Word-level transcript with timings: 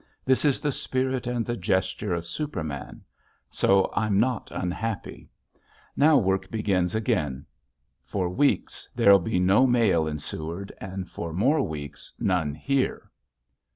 This 0.25 0.45
is 0.45 0.59
the 0.59 0.71
spirit 0.71 1.27
and 1.27 1.45
the 1.45 1.55
gesture 1.55 2.11
of 2.15 2.25
Superman. 2.25 3.03
So 3.51 3.91
I'm 3.93 4.19
not 4.19 4.49
unhappy. 4.49 5.29
Now 5.95 6.17
work 6.17 6.49
begins 6.49 6.95
again. 6.95 7.45
For 8.03 8.27
weeks 8.27 8.89
there'll 8.95 9.19
be 9.19 9.37
no 9.37 9.67
mail 9.67 10.07
in 10.07 10.17
Seward 10.17 10.73
and 10.81 11.07
for 11.07 11.33
more 11.33 11.61
weeks 11.61 12.13
none 12.17 12.55
here. 12.55 13.11